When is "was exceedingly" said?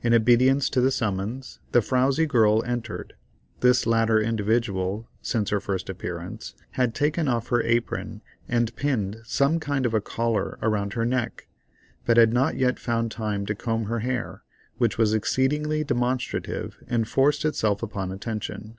14.98-15.82